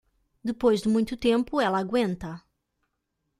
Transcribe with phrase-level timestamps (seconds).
[0.43, 2.41] Depois de muito tempo, ela aguenta.